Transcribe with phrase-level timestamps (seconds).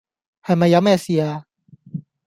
[0.43, 1.45] 係咪有咩事呀